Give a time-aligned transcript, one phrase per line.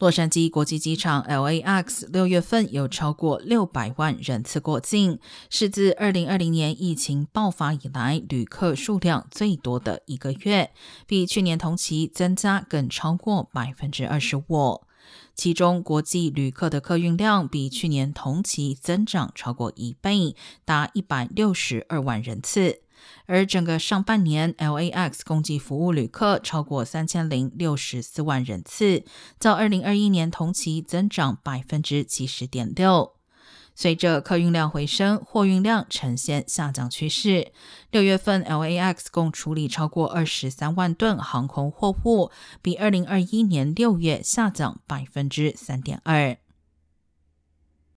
[0.00, 5.18] 洛杉矶国际机场 （LAX） 六月份有超过六百万人次过境，
[5.50, 10.70] 是自二零二零年疫情爆发以来旅客数量最多的一个月，
[11.06, 14.80] 比去年同期增加更超过百分之二十五。
[15.34, 22.80] 其中，国际旅客的客运量比去年同期增长超过一倍，达一百六十二万人次。
[23.26, 29.04] 而整个上半年，LAX 共计服务旅客超过三千零六十四万人次，
[29.38, 33.12] 较二零二一年同期增长百分之七十点六。
[33.76, 37.52] 随着客运量回升，货运量呈现下降趋势。
[37.90, 42.30] 六月份，LAX 共处理超过二十三万吨航空货物，
[42.60, 46.36] 比二零二一年六月下降百分之三点二。